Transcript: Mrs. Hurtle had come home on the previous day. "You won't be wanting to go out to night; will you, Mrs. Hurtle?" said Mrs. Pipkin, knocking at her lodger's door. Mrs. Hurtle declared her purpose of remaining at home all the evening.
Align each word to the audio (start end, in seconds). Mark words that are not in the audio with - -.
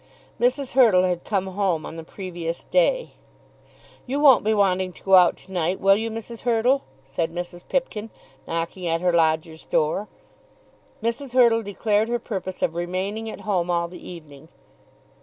Mrs. 0.39 0.71
Hurtle 0.71 1.03
had 1.03 1.23
come 1.23 1.45
home 1.45 1.85
on 1.85 1.95
the 1.95 2.03
previous 2.03 2.63
day. 2.63 3.11
"You 4.07 4.19
won't 4.19 4.43
be 4.43 4.51
wanting 4.51 4.93
to 4.93 5.03
go 5.03 5.13
out 5.13 5.37
to 5.37 5.51
night; 5.51 5.79
will 5.79 5.95
you, 5.95 6.09
Mrs. 6.09 6.39
Hurtle?" 6.41 6.81
said 7.03 7.31
Mrs. 7.31 7.61
Pipkin, 7.69 8.09
knocking 8.47 8.87
at 8.87 9.01
her 9.01 9.13
lodger's 9.13 9.67
door. 9.67 10.07
Mrs. 11.03 11.35
Hurtle 11.35 11.61
declared 11.61 12.09
her 12.09 12.17
purpose 12.17 12.63
of 12.63 12.73
remaining 12.73 13.29
at 13.29 13.41
home 13.41 13.69
all 13.69 13.87
the 13.87 14.03
evening. 14.03 14.49